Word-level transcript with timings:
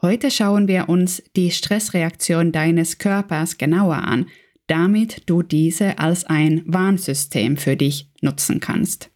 Heute 0.00 0.30
schauen 0.30 0.68
wir 0.68 0.88
uns 0.88 1.24
die 1.34 1.50
Stressreaktion 1.50 2.52
deines 2.52 2.98
Körpers 2.98 3.58
genauer 3.58 3.96
an, 3.96 4.26
damit 4.68 5.22
du 5.26 5.42
diese 5.42 5.98
als 5.98 6.24
ein 6.24 6.62
Warnsystem 6.66 7.56
für 7.56 7.76
dich 7.76 8.08
nutzen 8.20 8.60
kannst. 8.60 9.10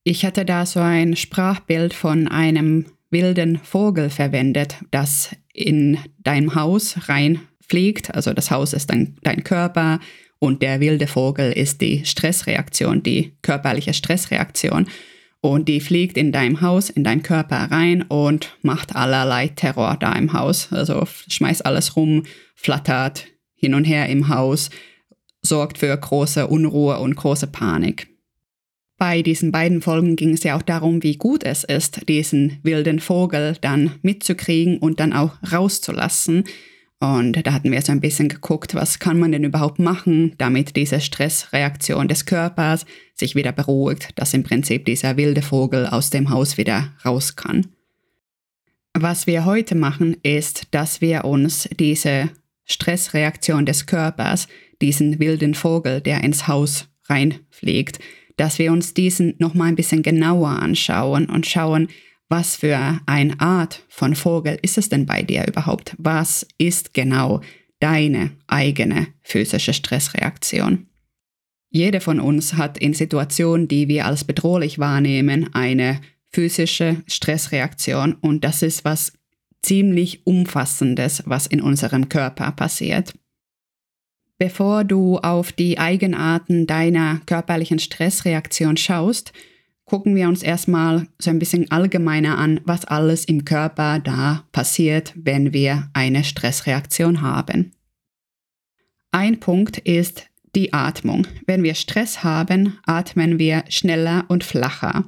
ich 0.04 0.24
hatte 0.24 0.44
da 0.44 0.66
so 0.66 0.80
ein 0.80 1.16
Sprachbild 1.16 1.94
von 1.94 2.28
einem 2.28 2.84
wilden 3.10 3.58
Vogel 3.58 4.10
verwendet, 4.10 4.76
das 4.90 5.34
in 5.52 5.98
dein 6.18 6.54
Haus 6.54 7.08
reinfliegt. 7.08 8.14
Also 8.14 8.34
das 8.34 8.50
Haus 8.50 8.74
ist 8.74 8.90
dein, 8.90 9.16
dein 9.22 9.44
Körper 9.44 10.00
und 10.38 10.60
der 10.60 10.80
wilde 10.80 11.06
Vogel 11.06 11.52
ist 11.52 11.80
die 11.80 12.04
Stressreaktion, 12.04 13.02
die 13.02 13.32
körperliche 13.40 13.94
Stressreaktion. 13.94 14.86
Und 15.40 15.68
die 15.68 15.80
fliegt 15.80 16.16
in 16.16 16.32
deinem 16.32 16.60
Haus, 16.60 16.90
in 16.90 17.04
deinen 17.04 17.22
Körper 17.22 17.70
rein 17.70 18.02
und 18.02 18.56
macht 18.62 18.96
allerlei 18.96 19.48
Terror 19.48 19.96
da 19.98 20.12
im 20.12 20.32
Haus. 20.32 20.68
Also 20.70 21.06
schmeißt 21.28 21.64
alles 21.64 21.96
rum, 21.96 22.24
flattert 22.54 23.26
hin 23.54 23.74
und 23.74 23.84
her 23.84 24.08
im 24.08 24.28
Haus, 24.28 24.70
sorgt 25.42 25.78
für 25.78 25.96
große 25.96 26.46
Unruhe 26.46 26.98
und 26.98 27.14
große 27.14 27.46
Panik. 27.46 28.13
Bei 28.96 29.22
diesen 29.22 29.50
beiden 29.50 29.82
Folgen 29.82 30.16
ging 30.16 30.30
es 30.30 30.44
ja 30.44 30.56
auch 30.56 30.62
darum, 30.62 31.02
wie 31.02 31.16
gut 31.16 31.42
es 31.42 31.64
ist, 31.64 32.08
diesen 32.08 32.58
wilden 32.62 33.00
Vogel 33.00 33.56
dann 33.60 33.92
mitzukriegen 34.02 34.78
und 34.78 35.00
dann 35.00 35.12
auch 35.12 35.32
rauszulassen. 35.50 36.44
Und 37.00 37.44
da 37.44 37.52
hatten 37.52 37.72
wir 37.72 37.82
so 37.82 37.92
ein 37.92 38.00
bisschen 38.00 38.28
geguckt, 38.28 38.74
was 38.74 39.00
kann 39.00 39.18
man 39.18 39.32
denn 39.32 39.44
überhaupt 39.44 39.78
machen, 39.78 40.34
damit 40.38 40.76
diese 40.76 41.00
Stressreaktion 41.00 42.08
des 42.08 42.24
Körpers 42.24 42.86
sich 43.14 43.34
wieder 43.34 43.52
beruhigt, 43.52 44.10
dass 44.14 44.32
im 44.32 44.44
Prinzip 44.44 44.86
dieser 44.86 45.16
wilde 45.16 45.42
Vogel 45.42 45.86
aus 45.86 46.10
dem 46.10 46.30
Haus 46.30 46.56
wieder 46.56 46.94
raus 47.04 47.36
kann. 47.36 47.66
Was 48.96 49.26
wir 49.26 49.44
heute 49.44 49.74
machen, 49.74 50.16
ist, 50.22 50.68
dass 50.70 51.00
wir 51.00 51.24
uns 51.24 51.68
diese 51.78 52.30
Stressreaktion 52.64 53.66
des 53.66 53.86
Körpers, 53.86 54.46
diesen 54.80 55.18
wilden 55.18 55.54
Vogel, 55.54 56.00
der 56.00 56.22
ins 56.22 56.46
Haus 56.46 56.88
reinfliegt, 57.06 57.98
dass 58.36 58.58
wir 58.58 58.72
uns 58.72 58.94
diesen 58.94 59.34
nochmal 59.38 59.68
ein 59.68 59.76
bisschen 59.76 60.02
genauer 60.02 60.50
anschauen 60.50 61.26
und 61.26 61.46
schauen, 61.46 61.88
was 62.28 62.56
für 62.56 63.00
eine 63.06 63.38
Art 63.40 63.84
von 63.88 64.14
Vogel 64.14 64.58
ist 64.62 64.78
es 64.78 64.88
denn 64.88 65.06
bei 65.06 65.22
dir 65.22 65.46
überhaupt? 65.46 65.94
Was 65.98 66.46
ist 66.58 66.94
genau 66.94 67.42
deine 67.80 68.32
eigene 68.46 69.08
physische 69.22 69.74
Stressreaktion? 69.74 70.86
Jede 71.70 72.00
von 72.00 72.20
uns 72.20 72.54
hat 72.54 72.78
in 72.78 72.94
Situationen, 72.94 73.68
die 73.68 73.88
wir 73.88 74.06
als 74.06 74.24
bedrohlich 74.24 74.78
wahrnehmen, 74.78 75.52
eine 75.54 76.00
physische 76.32 77.02
Stressreaktion 77.06 78.14
und 78.14 78.44
das 78.44 78.62
ist 78.62 78.84
was 78.84 79.12
ziemlich 79.62 80.26
Umfassendes, 80.26 81.22
was 81.26 81.46
in 81.46 81.60
unserem 81.60 82.08
Körper 82.08 82.52
passiert. 82.52 83.14
Bevor 84.38 84.84
du 84.84 85.18
auf 85.18 85.52
die 85.52 85.78
Eigenarten 85.78 86.66
deiner 86.66 87.20
körperlichen 87.26 87.78
Stressreaktion 87.78 88.76
schaust, 88.76 89.32
gucken 89.84 90.16
wir 90.16 90.28
uns 90.28 90.42
erstmal 90.42 91.06
so 91.20 91.30
ein 91.30 91.38
bisschen 91.38 91.70
allgemeiner 91.70 92.38
an, 92.38 92.60
was 92.64 92.84
alles 92.84 93.24
im 93.24 93.44
Körper 93.44 94.00
da 94.00 94.44
passiert, 94.50 95.12
wenn 95.16 95.52
wir 95.52 95.88
eine 95.92 96.24
Stressreaktion 96.24 97.22
haben. 97.22 97.72
Ein 99.12 99.38
Punkt 99.38 99.78
ist 99.78 100.26
die 100.56 100.72
Atmung. 100.72 101.26
Wenn 101.46 101.62
wir 101.62 101.74
Stress 101.74 102.24
haben, 102.24 102.78
atmen 102.86 103.38
wir 103.38 103.64
schneller 103.68 104.24
und 104.28 104.42
flacher. 104.42 105.04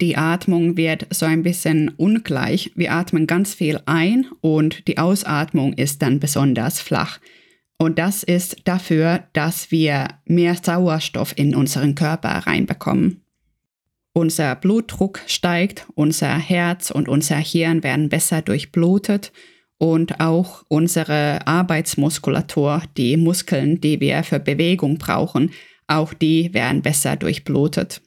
Die 0.00 0.16
Atmung 0.16 0.76
wird 0.76 1.06
so 1.10 1.26
ein 1.26 1.42
bisschen 1.42 1.90
ungleich. 1.96 2.72
Wir 2.74 2.92
atmen 2.92 3.26
ganz 3.26 3.54
viel 3.54 3.80
ein 3.86 4.26
und 4.40 4.88
die 4.88 4.98
Ausatmung 4.98 5.72
ist 5.72 6.02
dann 6.02 6.20
besonders 6.20 6.80
flach. 6.80 7.18
Und 7.78 7.98
das 7.98 8.22
ist 8.22 8.56
dafür, 8.64 9.24
dass 9.32 9.70
wir 9.70 10.08
mehr 10.24 10.56
Sauerstoff 10.56 11.34
in 11.36 11.54
unseren 11.54 11.94
Körper 11.94 12.30
reinbekommen. 12.30 13.22
Unser 14.14 14.54
Blutdruck 14.54 15.20
steigt, 15.26 15.86
unser 15.94 16.38
Herz 16.38 16.90
und 16.90 17.06
unser 17.06 17.36
Hirn 17.36 17.82
werden 17.82 18.08
besser 18.08 18.40
durchblutet 18.40 19.30
und 19.76 20.20
auch 20.20 20.64
unsere 20.68 21.46
Arbeitsmuskulatur, 21.46 22.82
die 22.96 23.18
Muskeln, 23.18 23.80
die 23.80 24.00
wir 24.00 24.22
für 24.22 24.40
Bewegung 24.40 24.96
brauchen, 24.96 25.50
auch 25.86 26.14
die 26.14 26.54
werden 26.54 26.80
besser 26.80 27.16
durchblutet. 27.16 28.00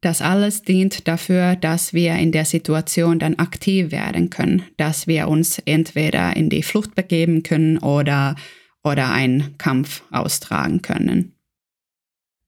Das 0.00 0.22
alles 0.22 0.62
dient 0.62 1.08
dafür, 1.08 1.56
dass 1.56 1.92
wir 1.92 2.14
in 2.16 2.30
der 2.30 2.44
Situation 2.44 3.18
dann 3.18 3.36
aktiv 3.36 3.90
werden 3.90 4.30
können, 4.30 4.62
dass 4.76 5.06
wir 5.06 5.28
uns 5.28 5.58
entweder 5.64 6.36
in 6.36 6.50
die 6.50 6.62
Flucht 6.62 6.94
begeben 6.94 7.42
können 7.42 7.78
oder 7.78 8.36
oder 8.84 9.10
einen 9.10 9.56
Kampf 9.58 10.02
austragen 10.10 10.82
können. 10.82 11.34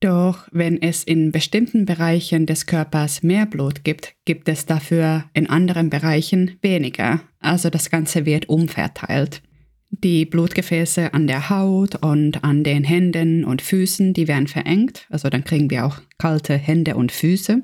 Doch 0.00 0.48
wenn 0.50 0.80
es 0.80 1.04
in 1.04 1.30
bestimmten 1.30 1.84
Bereichen 1.84 2.46
des 2.46 2.64
Körpers 2.64 3.22
mehr 3.22 3.44
Blut 3.44 3.84
gibt, 3.84 4.14
gibt 4.24 4.48
es 4.48 4.64
dafür 4.64 5.24
in 5.34 5.48
anderen 5.48 5.90
Bereichen 5.90 6.56
weniger, 6.62 7.20
also 7.38 7.68
das 7.68 7.90
Ganze 7.90 8.24
wird 8.24 8.48
umverteilt. 8.48 9.42
Die 9.90 10.24
Blutgefäße 10.24 11.12
an 11.12 11.26
der 11.26 11.50
Haut 11.50 11.96
und 11.96 12.44
an 12.44 12.64
den 12.64 12.84
Händen 12.84 13.44
und 13.44 13.60
Füßen, 13.60 14.14
die 14.14 14.26
werden 14.26 14.46
verengt, 14.46 15.06
also 15.10 15.28
dann 15.28 15.44
kriegen 15.44 15.68
wir 15.68 15.84
auch 15.84 16.00
kalte 16.16 16.56
Hände 16.56 16.96
und 16.96 17.12
Füße. 17.12 17.62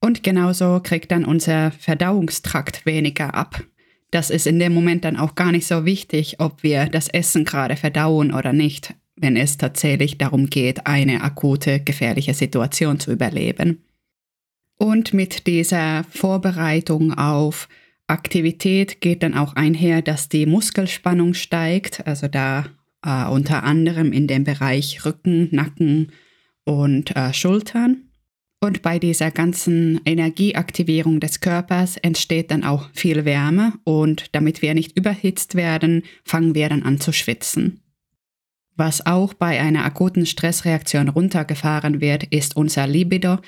Und 0.00 0.22
genauso 0.22 0.80
kriegt 0.80 1.10
dann 1.10 1.24
unser 1.24 1.72
Verdauungstrakt 1.72 2.86
weniger 2.86 3.34
ab. 3.34 3.64
Das 4.10 4.30
ist 4.30 4.46
in 4.46 4.58
dem 4.58 4.72
Moment 4.72 5.04
dann 5.04 5.16
auch 5.16 5.34
gar 5.34 5.52
nicht 5.52 5.66
so 5.66 5.84
wichtig, 5.84 6.40
ob 6.40 6.62
wir 6.62 6.86
das 6.86 7.08
Essen 7.08 7.44
gerade 7.44 7.76
verdauen 7.76 8.32
oder 8.32 8.52
nicht, 8.52 8.94
wenn 9.16 9.36
es 9.36 9.58
tatsächlich 9.58 10.16
darum 10.16 10.48
geht, 10.48 10.86
eine 10.86 11.22
akute, 11.22 11.80
gefährliche 11.80 12.34
Situation 12.34 12.98
zu 13.00 13.12
überleben. 13.12 13.84
Und 14.78 15.12
mit 15.12 15.46
dieser 15.46 16.04
Vorbereitung 16.04 17.12
auf 17.12 17.68
Aktivität 18.06 19.00
geht 19.00 19.22
dann 19.22 19.34
auch 19.34 19.54
einher, 19.54 20.00
dass 20.00 20.28
die 20.28 20.46
Muskelspannung 20.46 21.34
steigt, 21.34 22.06
also 22.06 22.28
da 22.28 22.66
äh, 23.04 23.26
unter 23.26 23.64
anderem 23.64 24.12
in 24.12 24.26
dem 24.26 24.44
Bereich 24.44 25.04
Rücken, 25.04 25.48
Nacken 25.50 26.12
und 26.64 27.14
äh, 27.16 27.34
Schultern. 27.34 28.07
Und 28.60 28.82
bei 28.82 28.98
dieser 28.98 29.30
ganzen 29.30 30.00
Energieaktivierung 30.04 31.20
des 31.20 31.40
Körpers 31.40 31.96
entsteht 31.96 32.50
dann 32.50 32.64
auch 32.64 32.90
viel 32.92 33.24
Wärme 33.24 33.74
und 33.84 34.34
damit 34.34 34.62
wir 34.62 34.74
nicht 34.74 34.98
überhitzt 34.98 35.54
werden, 35.54 36.02
fangen 36.24 36.56
wir 36.56 36.68
dann 36.68 36.82
an 36.82 36.98
zu 36.98 37.12
schwitzen. 37.12 37.80
Was 38.74 39.06
auch 39.06 39.34
bei 39.34 39.60
einer 39.60 39.84
akuten 39.84 40.26
Stressreaktion 40.26 41.08
runtergefahren 41.08 42.00
wird, 42.00 42.24
ist 42.24 42.56
unser 42.56 42.86
Libido, 42.86 43.38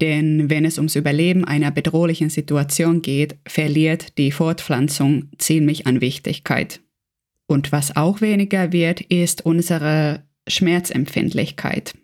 denn 0.00 0.50
wenn 0.50 0.64
es 0.64 0.78
ums 0.78 0.96
Überleben 0.96 1.44
einer 1.44 1.70
bedrohlichen 1.70 2.30
Situation 2.30 3.02
geht, 3.02 3.36
verliert 3.46 4.18
die 4.18 4.32
Fortpflanzung 4.32 5.30
ziemlich 5.38 5.86
an 5.86 6.00
Wichtigkeit. 6.00 6.80
Und 7.46 7.72
was 7.72 7.96
auch 7.96 8.20
weniger 8.20 8.72
wird, 8.72 9.00
ist 9.00 9.44
unsere 9.44 10.24
Schmerzempfindlichkeit. 10.48 11.94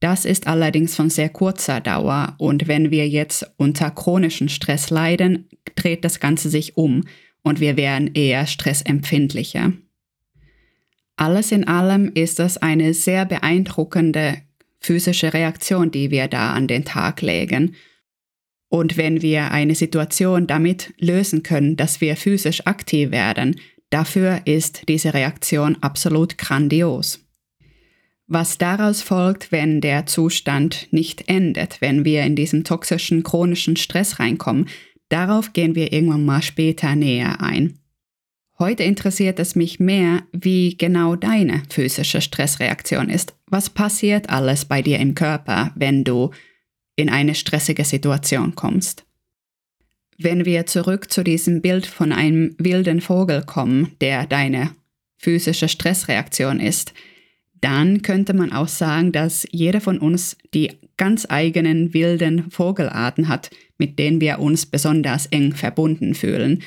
Das 0.00 0.24
ist 0.24 0.46
allerdings 0.46 0.96
von 0.96 1.10
sehr 1.10 1.28
kurzer 1.28 1.80
Dauer 1.80 2.34
und 2.38 2.68
wenn 2.68 2.90
wir 2.90 3.06
jetzt 3.06 3.50
unter 3.58 3.90
chronischen 3.90 4.48
Stress 4.48 4.88
leiden, 4.88 5.48
dreht 5.76 6.04
das 6.04 6.20
Ganze 6.20 6.48
sich 6.48 6.76
um 6.78 7.04
und 7.42 7.60
wir 7.60 7.76
werden 7.76 8.10
eher 8.14 8.46
stressempfindlicher. 8.46 9.72
Alles 11.16 11.52
in 11.52 11.68
allem 11.68 12.10
ist 12.14 12.38
das 12.38 12.56
eine 12.56 12.94
sehr 12.94 13.26
beeindruckende 13.26 14.38
physische 14.80 15.34
Reaktion, 15.34 15.90
die 15.90 16.10
wir 16.10 16.28
da 16.28 16.54
an 16.54 16.66
den 16.66 16.86
Tag 16.86 17.20
legen. 17.20 17.74
Und 18.68 18.96
wenn 18.96 19.20
wir 19.20 19.50
eine 19.50 19.74
Situation 19.74 20.46
damit 20.46 20.94
lösen 20.98 21.42
können, 21.42 21.76
dass 21.76 22.00
wir 22.00 22.16
physisch 22.16 22.66
aktiv 22.66 23.10
werden, 23.10 23.60
dafür 23.90 24.40
ist 24.46 24.88
diese 24.88 25.12
Reaktion 25.12 25.76
absolut 25.82 26.38
grandios. 26.38 27.20
Was 28.32 28.58
daraus 28.58 29.02
folgt, 29.02 29.50
wenn 29.50 29.80
der 29.80 30.06
Zustand 30.06 30.86
nicht 30.92 31.28
endet, 31.28 31.80
wenn 31.80 32.04
wir 32.04 32.22
in 32.22 32.36
diesen 32.36 32.62
toxischen 32.62 33.24
chronischen 33.24 33.74
Stress 33.74 34.20
reinkommen, 34.20 34.68
darauf 35.08 35.52
gehen 35.52 35.74
wir 35.74 35.92
irgendwann 35.92 36.24
mal 36.24 36.40
später 36.40 36.94
näher 36.94 37.42
ein. 37.42 37.80
Heute 38.56 38.84
interessiert 38.84 39.40
es 39.40 39.56
mich 39.56 39.80
mehr, 39.80 40.22
wie 40.30 40.76
genau 40.78 41.16
deine 41.16 41.64
physische 41.70 42.20
Stressreaktion 42.20 43.08
ist. 43.08 43.34
Was 43.46 43.68
passiert 43.68 44.30
alles 44.30 44.64
bei 44.64 44.80
dir 44.80 45.00
im 45.00 45.16
Körper, 45.16 45.72
wenn 45.74 46.04
du 46.04 46.30
in 46.94 47.08
eine 47.08 47.34
stressige 47.34 47.84
Situation 47.84 48.54
kommst? 48.54 49.06
Wenn 50.18 50.44
wir 50.44 50.66
zurück 50.66 51.10
zu 51.10 51.24
diesem 51.24 51.62
Bild 51.62 51.84
von 51.84 52.12
einem 52.12 52.54
wilden 52.58 53.00
Vogel 53.00 53.42
kommen, 53.42 53.96
der 54.00 54.24
deine 54.26 54.70
physische 55.18 55.66
Stressreaktion 55.66 56.60
ist, 56.60 56.94
dann 57.60 58.02
könnte 58.02 58.34
man 58.34 58.52
auch 58.52 58.68
sagen, 58.68 59.12
dass 59.12 59.46
jeder 59.50 59.80
von 59.80 59.98
uns 59.98 60.36
die 60.54 60.72
ganz 60.96 61.26
eigenen 61.28 61.94
wilden 61.94 62.50
Vogelarten 62.50 63.28
hat, 63.28 63.50
mit 63.78 63.98
denen 63.98 64.20
wir 64.20 64.38
uns 64.38 64.66
besonders 64.66 65.26
eng 65.26 65.54
verbunden 65.54 66.14
fühlen. 66.14 66.62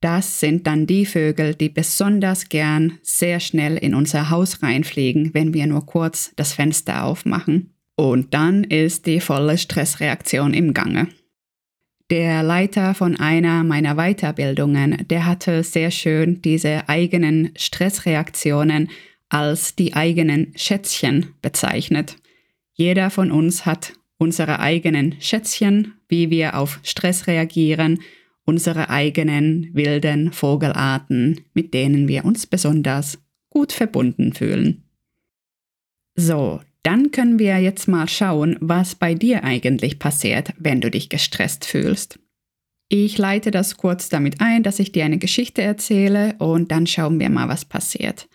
Das 0.00 0.40
sind 0.40 0.66
dann 0.66 0.86
die 0.86 1.04
Vögel, 1.04 1.54
die 1.54 1.68
besonders 1.68 2.48
gern 2.48 2.98
sehr 3.02 3.38
schnell 3.38 3.76
in 3.76 3.94
unser 3.94 4.30
Haus 4.30 4.62
reinfliegen, 4.62 5.34
wenn 5.34 5.52
wir 5.52 5.66
nur 5.66 5.84
kurz 5.84 6.32
das 6.36 6.54
Fenster 6.54 7.04
aufmachen. 7.04 7.74
Und 7.96 8.32
dann 8.32 8.64
ist 8.64 9.06
die 9.06 9.20
volle 9.20 9.58
Stressreaktion 9.58 10.54
im 10.54 10.72
Gange. 10.72 11.08
Der 12.10 12.42
Leiter 12.42 12.94
von 12.94 13.20
einer 13.20 13.62
meiner 13.62 13.94
Weiterbildungen, 13.94 15.06
der 15.08 15.26
hatte 15.26 15.62
sehr 15.62 15.92
schön 15.92 16.42
diese 16.42 16.88
eigenen 16.88 17.52
Stressreaktionen 17.56 18.88
als 19.30 19.74
die 19.74 19.94
eigenen 19.94 20.52
Schätzchen 20.56 21.34
bezeichnet. 21.40 22.16
Jeder 22.74 23.10
von 23.10 23.32
uns 23.32 23.64
hat 23.64 23.94
unsere 24.18 24.60
eigenen 24.60 25.16
Schätzchen, 25.20 25.94
wie 26.08 26.28
wir 26.28 26.58
auf 26.58 26.80
Stress 26.82 27.26
reagieren 27.26 28.00
unsere 28.50 28.90
eigenen 28.90 29.70
wilden 29.74 30.32
Vogelarten, 30.32 31.44
mit 31.54 31.72
denen 31.72 32.08
wir 32.08 32.24
uns 32.24 32.48
besonders 32.48 33.18
gut 33.48 33.72
verbunden 33.72 34.32
fühlen. 34.32 34.82
So, 36.16 36.60
dann 36.82 37.12
können 37.12 37.38
wir 37.38 37.58
jetzt 37.60 37.86
mal 37.86 38.08
schauen, 38.08 38.56
was 38.60 38.96
bei 38.96 39.14
dir 39.14 39.44
eigentlich 39.44 40.00
passiert, 40.00 40.52
wenn 40.58 40.80
du 40.80 40.90
dich 40.90 41.08
gestresst 41.08 41.64
fühlst. 41.64 42.18
Ich 42.88 43.18
leite 43.18 43.52
das 43.52 43.76
kurz 43.76 44.08
damit 44.08 44.40
ein, 44.40 44.64
dass 44.64 44.80
ich 44.80 44.90
dir 44.90 45.04
eine 45.04 45.18
Geschichte 45.18 45.62
erzähle 45.62 46.34
und 46.38 46.72
dann 46.72 46.88
schauen 46.88 47.20
wir 47.20 47.30
mal, 47.30 47.48
was 47.48 47.64
passiert. 47.64 48.28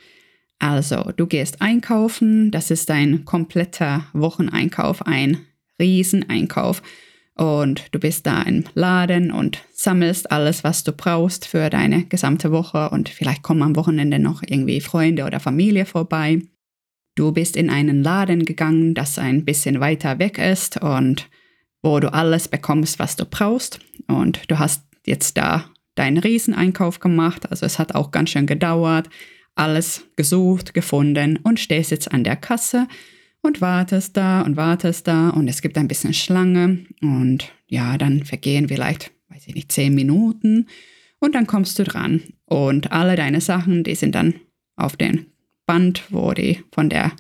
Also, 0.60 1.12
du 1.16 1.28
gehst 1.28 1.62
einkaufen, 1.62 2.52
das 2.52 2.72
ist 2.72 2.90
ein 2.90 3.26
kompletter 3.26 4.06
Wocheneinkauf, 4.14 5.06
ein 5.06 5.40
Rieseneinkauf 5.80 6.82
und 7.36 7.94
du 7.94 8.00
bist 8.00 8.26
da 8.26 8.42
im 8.44 8.64
Laden 8.74 9.32
und 9.32 9.62
sammelst 9.74 10.32
alles, 10.32 10.64
was 10.64 10.86
du 10.86 10.94
brauchst 10.94 11.46
für 11.46 11.70
deine 11.70 12.06
gesamte 12.06 12.52
Woche 12.52 12.90
und 12.90 13.10
vielleicht 13.10 13.44
kommen 13.44 13.62
am 13.62 13.76
Wochenende 13.76 14.20
noch 14.20 14.42
irgendwie 14.42 14.80
Freunde 14.80 15.26
oder 15.26 15.42
Familie 15.42 15.86
vorbei. 15.86 16.42
Du 17.16 17.34
bist 17.34 17.58
in 17.58 17.70
einen 17.70 18.04
Laden 18.04 18.46
gegangen, 18.46 18.94
das 18.94 19.20
ein 19.20 19.44
bisschen 19.44 19.82
weiter 19.82 20.20
weg 20.20 20.38
ist 20.38 20.82
und 20.82 21.30
wo 21.82 22.00
du 22.00 22.12
alles 22.12 22.48
bekommst, 22.48 23.00
was 23.00 23.16
du 23.16 23.26
brauchst. 23.26 23.80
Und 24.08 24.50
du 24.50 24.58
hast 24.58 24.84
jetzt 25.06 25.38
da 25.38 25.66
deinen 25.96 26.18
Rieseneinkauf 26.18 27.00
gemacht, 27.00 27.50
also 27.50 27.66
es 27.66 27.80
hat 27.80 27.96
auch 27.96 28.12
ganz 28.12 28.32
schön 28.32 28.48
gedauert, 28.48 29.10
alles 29.56 30.06
gesucht, 30.16 30.74
gefunden 30.74 31.40
und 31.44 31.60
stehst 31.60 31.92
jetzt 31.92 32.12
an 32.12 32.24
der 32.24 32.36
Kasse 32.36 32.88
und 33.42 33.62
wartest 33.62 34.18
da 34.18 34.42
und 34.42 34.58
wartest 34.58 35.08
da 35.08 35.30
und 35.30 35.48
es 35.48 35.62
gibt 35.62 35.78
ein 35.78 35.88
bisschen 35.88 36.14
Schlange 36.14 36.86
und 37.02 37.52
ja, 37.68 37.98
dann 37.98 38.24
vergehen 38.24 38.68
vielleicht, 38.68 39.12
weiß 39.30 39.48
ich 39.48 39.56
nicht, 39.56 39.72
zehn 39.72 39.96
Minuten 39.96 40.68
und 41.20 41.36
dann 41.36 41.48
kommst 41.48 41.80
du 41.80 41.84
dran 41.84 42.22
und 42.46 42.92
alle 42.92 43.16
deine 43.16 43.42
Sachen, 43.42 43.84
die 43.84 43.96
sind 43.96 44.16
dann 44.16 44.36
auf 44.76 44.98
dem 44.98 45.28
Band, 45.66 46.04
wo 46.10 46.34
die 46.34 46.64
von 46.72 46.90
der 46.90 47.12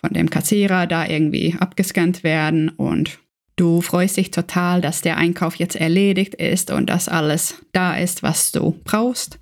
von 0.00 0.10
dem 0.10 0.30
Kassierer 0.30 0.86
da 0.86 1.06
irgendwie 1.06 1.56
abgescannt 1.58 2.22
werden 2.22 2.68
und 2.68 3.18
du 3.56 3.80
freust 3.80 4.16
dich 4.16 4.30
total, 4.30 4.80
dass 4.80 5.02
der 5.02 5.16
Einkauf 5.16 5.56
jetzt 5.56 5.76
erledigt 5.76 6.36
ist 6.36 6.70
und 6.70 6.88
dass 6.88 7.08
alles 7.08 7.64
da 7.72 7.96
ist, 7.96 8.22
was 8.22 8.52
du 8.52 8.78
brauchst. 8.84 9.38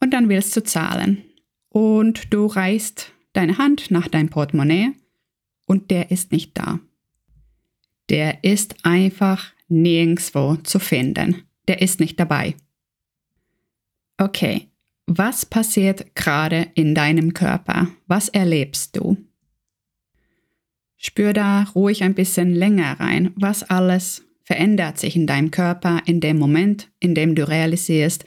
Und 0.00 0.12
dann 0.12 0.28
willst 0.28 0.56
du 0.56 0.62
zahlen 0.62 1.24
und 1.68 2.32
du 2.32 2.46
reißt 2.46 3.12
deine 3.32 3.58
Hand 3.58 3.90
nach 3.90 4.08
deinem 4.08 4.28
Portemonnaie 4.28 4.92
und 5.66 5.90
der 5.90 6.10
ist 6.10 6.32
nicht 6.32 6.56
da. 6.56 6.80
Der 8.08 8.44
ist 8.44 8.84
einfach 8.84 9.52
nirgendwo 9.68 10.56
zu 10.56 10.78
finden. 10.78 11.42
Der 11.68 11.82
ist 11.82 11.98
nicht 12.00 12.20
dabei. 12.20 12.54
Okay, 14.18 14.68
was 15.06 15.44
passiert 15.44 16.14
gerade 16.14 16.68
in 16.74 16.94
deinem 16.94 17.34
Körper? 17.34 17.88
Was 18.06 18.28
erlebst 18.28 18.96
du? 18.96 19.16
Spür 20.96 21.32
da 21.32 21.64
ruhig 21.74 22.02
ein 22.02 22.14
bisschen 22.14 22.54
länger 22.54 22.98
rein, 22.98 23.32
was 23.36 23.62
alles 23.62 24.24
verändert 24.42 24.98
sich 24.98 25.16
in 25.16 25.26
deinem 25.26 25.50
Körper 25.50 26.02
in 26.06 26.20
dem 26.20 26.38
Moment, 26.38 26.90
in 27.00 27.14
dem 27.14 27.34
du 27.34 27.46
realisierst, 27.46 28.24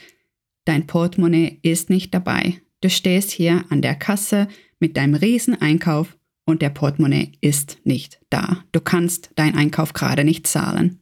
dein 0.69 0.85
Portemonnaie 0.85 1.59
ist 1.63 1.89
nicht 1.89 2.13
dabei. 2.13 2.61
Du 2.81 2.89
stehst 2.89 3.31
hier 3.31 3.65
an 3.69 3.81
der 3.81 3.95
Kasse 3.95 4.47
mit 4.79 4.95
deinem 4.95 5.15
Rieseneinkauf 5.15 6.15
und 6.45 6.61
der 6.61 6.69
Portemonnaie 6.69 7.31
ist 7.41 7.79
nicht 7.83 8.19
da. 8.29 8.63
Du 8.71 8.79
kannst 8.79 9.31
deinen 9.35 9.57
Einkauf 9.57 9.93
gerade 9.93 10.23
nicht 10.23 10.47
zahlen. 10.47 11.01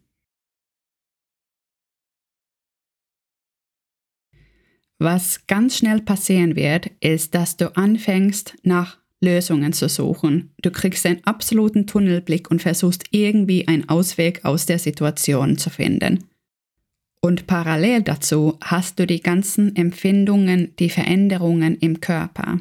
Was 4.99 5.45
ganz 5.45 5.77
schnell 5.77 6.01
passieren 6.01 6.55
wird, 6.55 6.89
ist, 7.01 7.35
dass 7.35 7.57
du 7.57 7.75
anfängst, 7.75 8.55
nach 8.63 8.97
Lösungen 9.21 9.73
zu 9.73 9.89
suchen. 9.89 10.53
Du 10.61 10.71
kriegst 10.71 11.05
einen 11.05 11.23
absoluten 11.25 11.85
Tunnelblick 11.85 12.49
und 12.49 12.61
versuchst 12.61 13.03
irgendwie 13.11 13.67
einen 13.67 13.89
Ausweg 13.89 14.45
aus 14.45 14.65
der 14.65 14.79
Situation 14.79 15.57
zu 15.57 15.69
finden. 15.69 16.23
Und 17.21 17.47
parallel 17.47 18.03
dazu 18.03 18.57
hast 18.61 18.99
du 18.99 19.07
die 19.07 19.21
ganzen 19.21 19.75
Empfindungen, 19.75 20.75
die 20.77 20.89
Veränderungen 20.89 21.75
im 21.77 21.99
Körper. 21.99 22.59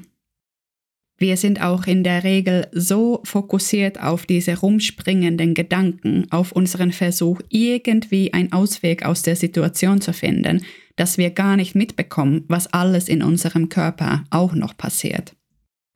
Wir 1.18 1.38
sind 1.38 1.62
auch 1.62 1.86
in 1.86 2.04
der 2.04 2.24
Regel 2.24 2.66
so 2.72 3.20
fokussiert 3.24 4.02
auf 4.02 4.26
diese 4.26 4.58
rumspringenden 4.58 5.54
Gedanken, 5.54 6.26
auf 6.30 6.52
unseren 6.52 6.92
Versuch, 6.92 7.40
irgendwie 7.48 8.34
einen 8.34 8.52
Ausweg 8.52 9.04
aus 9.04 9.22
der 9.22 9.36
Situation 9.36 10.02
zu 10.02 10.12
finden, 10.12 10.62
dass 10.96 11.16
wir 11.16 11.30
gar 11.30 11.56
nicht 11.56 11.74
mitbekommen, 11.74 12.44
was 12.48 12.66
alles 12.66 13.08
in 13.08 13.22
unserem 13.22 13.70
Körper 13.70 14.24
auch 14.30 14.54
noch 14.54 14.76
passiert. 14.76 15.34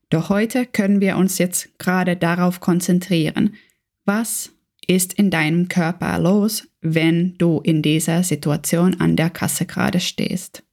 Doch 0.09 0.31
heute 0.31 0.67
können 0.67 1.01
wir 1.01 1.17
uns 1.17 1.39
jetzt 1.39 1.79
gerade 1.79 2.17
darauf 2.17 2.61
konzentrieren, 2.61 3.55
was 4.07 4.53
ist 4.91 5.13
in 5.13 5.31
deinem 5.31 5.69
Körper 5.69 6.19
los, 6.19 6.67
wenn 6.81 7.39
du 7.39 7.61
in 7.61 7.81
dieser 7.81 8.25
Situation 8.25 9.01
an 9.01 9.15
der 9.15 9.31
Kasse 9.31 9.65
gerade 9.65 10.01
stehst. 10.01 10.65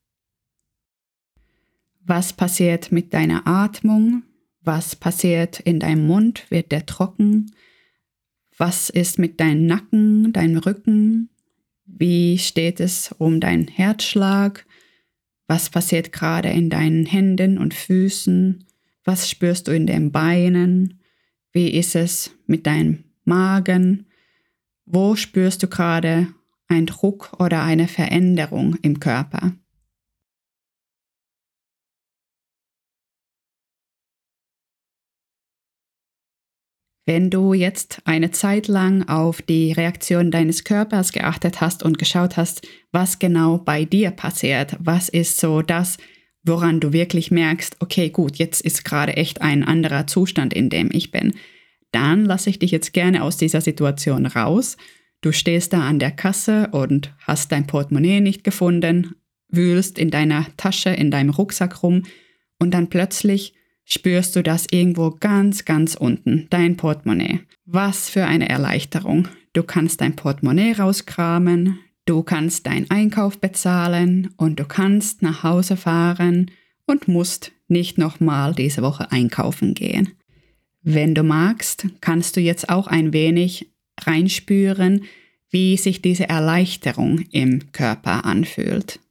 Was 2.04 2.34
passiert 2.34 2.92
mit 2.92 3.14
deiner 3.14 3.46
Atmung? 3.46 4.24
Was 4.62 4.96
passiert 4.96 5.60
in 5.60 5.80
deinem 5.80 6.08
Mund? 6.08 6.50
Wird 6.50 6.72
der 6.72 6.88
trocken? 6.88 7.52
Was 8.58 8.90
ist 8.90 9.20
mit 9.20 9.40
deinem 9.40 9.68
Nacken, 9.68 10.34
deinem 10.34 10.58
Rücken? 10.58 11.30
Wie 11.86 12.40
steht 12.40 12.80
es 12.80 13.14
um 13.20 13.40
deinen 13.40 13.68
Herzschlag? 13.68 14.66
Was 15.46 15.70
passiert 15.70 16.12
gerade 16.12 16.50
in 16.50 16.72
deinen 16.72 17.06
Händen 17.06 17.60
und 17.60 17.76
Füßen? 17.76 18.66
Was 19.04 19.30
spürst 19.30 19.68
du 19.68 19.76
in 19.76 19.86
den 19.86 20.12
Beinen? 20.12 21.02
Wie 21.52 21.70
ist 21.70 21.96
es 21.96 22.32
mit 22.48 22.66
deinem 22.66 23.04
Magen? 23.26 24.07
Wo 24.90 25.18
spürst 25.18 25.62
du 25.64 25.68
gerade 25.68 26.34
einen 26.70 26.86
Druck 26.86 27.34
oder 27.40 27.62
eine 27.62 27.90
Veränderung 27.90 28.78
im 28.82 29.02
Körper? 29.02 29.52
Wenn 37.06 37.30
du 37.30 37.54
jetzt 37.54 38.02
eine 38.06 38.32
Zeit 38.32 38.70
lang 38.70 39.10
auf 39.10 39.42
die 39.42 39.74
Reaktion 39.74 40.32
deines 40.32 40.64
Körpers 40.64 41.12
geachtet 41.12 41.60
hast 41.60 41.84
und 41.84 41.98
geschaut 41.98 42.38
hast, 42.38 42.66
was 42.94 43.20
genau 43.20 43.58
bei 43.58 43.84
dir 43.84 44.12
passiert, 44.12 44.78
was 44.80 45.10
ist 45.10 45.38
so 45.38 45.62
das, 45.62 45.98
woran 46.44 46.80
du 46.80 46.94
wirklich 46.94 47.30
merkst, 47.30 47.76
okay, 47.82 48.10
gut, 48.10 48.38
jetzt 48.38 48.62
ist 48.62 48.86
gerade 48.86 49.18
echt 49.18 49.42
ein 49.42 49.66
anderer 49.66 50.08
Zustand, 50.08 50.54
in 50.54 50.70
dem 50.70 50.90
ich 50.94 51.12
bin, 51.12 51.34
dann 51.92 52.26
lasse 52.26 52.50
ich 52.50 52.60
dich 52.60 52.72
jetzt 52.72 52.94
gerne 52.94 53.24
aus 53.24 53.38
dieser 53.38 53.62
Situation 53.62 54.26
raus. 54.26 54.78
Du 55.22 55.32
stehst 55.32 55.74
da 55.74 55.88
an 55.88 56.00
der 56.00 56.12
Kasse 56.12 56.70
und 56.72 57.14
hast 57.26 57.52
dein 57.52 57.68
Portemonnaie 57.68 58.22
nicht 58.22 58.44
gefunden, 58.44 59.16
wühlst 59.50 59.98
in 59.98 60.12
deiner 60.12 60.46
Tasche, 60.58 60.90
in 60.90 61.12
deinem 61.12 61.32
Rucksack 61.32 61.84
rum 61.84 62.04
und 62.60 62.74
dann 62.74 62.88
plötzlich 62.88 63.54
spürst 63.86 64.36
du 64.36 64.44
das 64.44 64.68
irgendwo 64.70 65.12
ganz, 65.12 65.66
ganz 65.66 65.96
unten, 65.96 66.48
dein 66.50 66.76
Portemonnaie. 66.76 67.40
Was 67.66 68.10
für 68.10 68.26
eine 68.26 68.50
Erleichterung. 68.50 69.28
Du 69.54 69.64
kannst 69.64 70.02
dein 70.02 70.16
Portemonnaie 70.16 70.74
rauskramen, 70.74 71.80
du 72.06 72.22
kannst 72.22 72.68
deinen 72.68 72.92
Einkauf 72.92 73.40
bezahlen 73.40 74.34
und 74.38 74.60
du 74.60 74.66
kannst 74.66 75.22
nach 75.22 75.44
Hause 75.44 75.78
fahren 75.78 76.52
und 76.86 77.08
musst 77.08 77.54
nicht 77.68 77.98
nochmal 77.98 78.54
diese 78.54 78.82
Woche 78.82 79.12
einkaufen 79.12 79.74
gehen. 79.74 80.12
Wenn 80.90 81.14
du 81.14 81.22
magst, 81.24 81.86
kannst 82.00 82.38
du 82.38 82.40
jetzt 82.40 82.70
auch 82.70 82.88
ein 82.88 83.12
wenig 83.12 83.70
reinspüren, 84.00 85.04
wie 85.50 85.76
sich 85.76 86.02
diese 86.02 86.30
Erleichterung 86.30 87.26
im 87.30 87.74
Körper 87.74 88.24
anfühlt. 88.24 89.02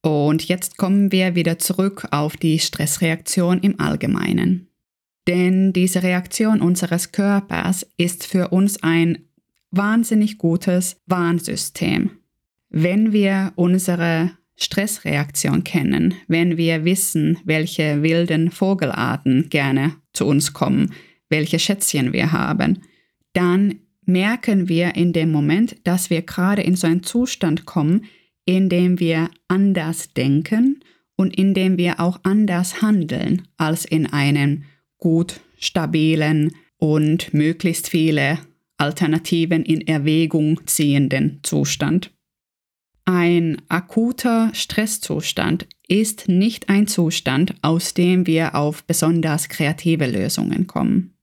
Und 0.00 0.46
jetzt 0.46 0.76
kommen 0.76 1.10
wir 1.10 1.34
wieder 1.34 1.58
zurück 1.58 2.06
auf 2.12 2.36
die 2.36 2.60
Stressreaktion 2.60 3.58
im 3.58 3.80
Allgemeinen. 3.80 4.68
Denn 5.26 5.72
diese 5.72 6.04
Reaktion 6.04 6.60
unseres 6.60 7.10
Körpers 7.10 7.84
ist 7.96 8.28
für 8.28 8.50
uns 8.50 8.80
ein 8.84 9.24
wahnsinnig 9.72 10.38
gutes 10.38 11.02
Warnsystem. 11.06 12.10
Wenn 12.68 13.12
wir 13.12 13.52
unsere 13.56 14.30
Stressreaktion 14.56 15.64
kennen, 15.64 16.14
wenn 16.28 16.56
wir 16.56 16.84
wissen, 16.84 17.38
welche 17.44 18.02
wilden 18.02 18.50
Vogelarten 18.50 19.48
gerne 19.50 19.96
zu 20.12 20.26
uns 20.26 20.52
kommen, 20.52 20.92
welche 21.28 21.58
Schätzchen 21.58 22.12
wir 22.12 22.32
haben, 22.32 22.82
dann 23.32 23.80
merken 24.06 24.68
wir 24.68 24.94
in 24.94 25.12
dem 25.12 25.32
Moment, 25.32 25.76
dass 25.84 26.10
wir 26.10 26.22
gerade 26.22 26.62
in 26.62 26.76
so 26.76 26.86
einen 26.86 27.02
Zustand 27.02 27.64
kommen, 27.64 28.04
indem 28.44 29.00
wir 29.00 29.30
anders 29.48 30.12
denken 30.12 30.80
und 31.16 31.36
indem 31.36 31.78
wir 31.78 32.00
auch 32.00 32.20
anders 32.22 32.82
handeln 32.82 33.42
als 33.56 33.84
in 33.84 34.06
einem 34.06 34.64
gut 34.98 35.40
stabilen 35.58 36.54
und 36.76 37.32
möglichst 37.32 37.88
viele 37.88 38.38
Alternativen 38.76 39.64
in 39.64 39.86
Erwägung 39.86 40.60
ziehenden 40.66 41.40
Zustand. 41.42 42.10
Ein 43.04 43.60
akuter 43.68 44.50
Stresszustand 44.54 45.66
ist 45.88 46.28
nicht 46.28 46.68
ein 46.68 46.86
Zustand, 46.86 47.54
aus 47.60 47.94
dem 47.94 48.26
wir 48.26 48.54
auf 48.54 48.84
besonders 48.84 49.48
kreative 49.48 50.06
Lösungen 50.06 50.66
kommen. 50.66 51.14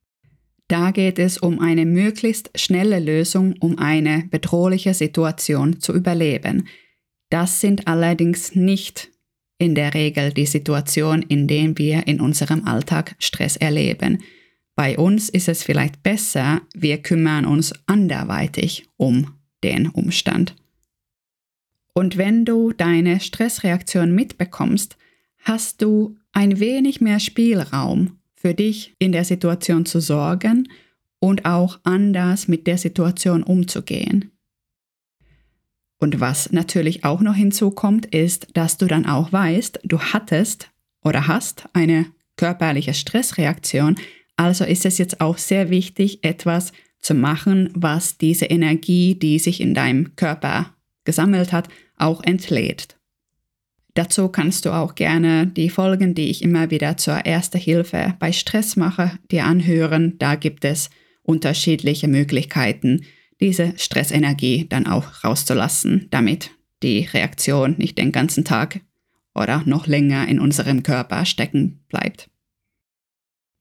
Da 0.67 0.91
geht 0.91 1.19
es 1.19 1.37
um 1.37 1.59
eine 1.59 1.85
möglichst 1.85 2.51
schnelle 2.55 2.99
Lösung, 2.99 3.55
um 3.59 3.77
eine 3.79 4.25
bedrohliche 4.29 4.93
Situation 4.93 5.81
zu 5.81 5.93
überleben, 5.93 6.67
das 7.31 7.61
sind 7.61 7.87
allerdings 7.87 8.55
nicht 8.55 9.09
in 9.57 9.73
der 9.73 9.93
Regel 9.93 10.33
die 10.33 10.45
Situation, 10.45 11.21
in 11.21 11.47
denen 11.47 11.77
wir 11.77 12.05
in 12.05 12.19
unserem 12.19 12.67
Alltag 12.67 13.15
Stress 13.19 13.55
erleben. 13.55 14.21
Bei 14.75 14.97
uns 14.97 15.29
ist 15.29 15.47
es 15.47 15.63
vielleicht 15.63 16.03
besser, 16.03 16.61
wir 16.75 16.97
kümmern 16.97 17.45
uns 17.45 17.73
anderweitig 17.85 18.85
um 18.97 19.33
den 19.63 19.87
Umstand. 19.87 20.55
Und 21.93 22.17
wenn 22.17 22.45
du 22.45 22.71
deine 22.71 23.19
Stressreaktion 23.19 24.13
mitbekommst, 24.13 24.97
hast 25.39 25.81
du 25.81 26.17
ein 26.31 26.59
wenig 26.59 27.01
mehr 27.01 27.19
Spielraum 27.19 28.19
für 28.35 28.53
dich 28.53 28.95
in 28.99 29.11
der 29.11 29.25
Situation 29.25 29.85
zu 29.85 29.99
sorgen 29.99 30.69
und 31.19 31.45
auch 31.45 31.79
anders 31.83 32.47
mit 32.47 32.65
der 32.67 32.77
Situation 32.77 33.43
umzugehen. 33.43 34.31
Und 35.99 36.19
was 36.19 36.51
natürlich 36.51 37.03
auch 37.03 37.21
noch 37.21 37.35
hinzukommt, 37.35 38.07
ist, 38.07 38.47
dass 38.55 38.77
du 38.77 38.87
dann 38.87 39.05
auch 39.05 39.31
weißt, 39.31 39.81
du 39.83 39.99
hattest 39.99 40.71
oder 41.03 41.27
hast 41.27 41.69
eine 41.73 42.07
körperliche 42.37 42.95
Stressreaktion. 42.95 43.95
Also 44.35 44.63
ist 44.65 44.85
es 44.85 44.97
jetzt 44.97 45.21
auch 45.21 45.37
sehr 45.37 45.69
wichtig, 45.69 46.23
etwas 46.23 46.71
zu 47.01 47.13
machen, 47.13 47.69
was 47.75 48.17
diese 48.17 48.45
Energie, 48.45 49.13
die 49.13 49.37
sich 49.37 49.61
in 49.61 49.75
deinem 49.75 50.15
Körper 50.15 50.73
gesammelt 51.03 51.51
hat, 51.51 51.69
auch 51.97 52.23
entlädt. 52.23 52.97
Dazu 53.93 54.29
kannst 54.29 54.65
du 54.65 54.71
auch 54.71 54.95
gerne 54.95 55.47
die 55.47 55.69
Folgen, 55.69 56.15
die 56.15 56.29
ich 56.29 56.41
immer 56.41 56.71
wieder 56.71 56.95
zur 56.97 57.25
Erste 57.25 57.57
Hilfe 57.57 58.15
bei 58.19 58.31
Stress 58.31 58.77
mache, 58.77 59.19
dir 59.31 59.45
anhören. 59.45 60.17
Da 60.17 60.35
gibt 60.35 60.63
es 60.63 60.89
unterschiedliche 61.23 62.07
Möglichkeiten, 62.07 63.01
diese 63.41 63.73
Stressenergie 63.77 64.67
dann 64.69 64.87
auch 64.87 65.23
rauszulassen, 65.23 66.07
damit 66.09 66.51
die 66.83 67.07
Reaktion 67.11 67.75
nicht 67.77 67.97
den 67.97 68.11
ganzen 68.11 68.45
Tag 68.45 68.81
oder 69.35 69.63
noch 69.65 69.87
länger 69.87 70.27
in 70.27 70.39
unserem 70.39 70.83
Körper 70.83 71.25
stecken 71.25 71.83
bleibt. 71.89 72.29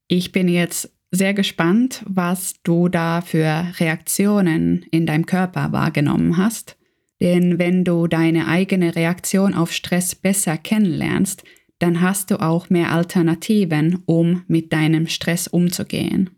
Ich 0.06 0.32
bin 0.32 0.48
jetzt 0.48 0.92
sehr 1.10 1.34
gespannt, 1.34 2.02
was 2.06 2.54
du 2.62 2.88
da 2.88 3.20
für 3.20 3.66
Reaktionen 3.78 4.84
in 4.90 5.06
deinem 5.06 5.26
Körper 5.26 5.72
wahrgenommen 5.72 6.36
hast. 6.36 6.76
Denn 7.20 7.58
wenn 7.58 7.84
du 7.84 8.06
deine 8.06 8.48
eigene 8.48 8.96
Reaktion 8.96 9.54
auf 9.54 9.72
Stress 9.72 10.14
besser 10.14 10.56
kennenlernst, 10.56 11.44
dann 11.78 12.00
hast 12.00 12.30
du 12.30 12.40
auch 12.40 12.70
mehr 12.70 12.92
Alternativen, 12.92 14.02
um 14.06 14.44
mit 14.48 14.72
deinem 14.72 15.06
Stress 15.06 15.46
umzugehen. 15.46 16.30